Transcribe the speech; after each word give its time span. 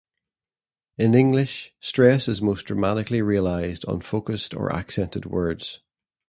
In 0.97 1.13
English, 1.13 1.75
stress 1.79 2.27
is 2.27 2.41
most 2.41 2.65
dramatically 2.65 3.21
realized 3.21 3.85
on 3.85 4.01
focused 4.01 4.55
or 4.55 4.73
accented 4.73 5.27
words. 5.27 5.79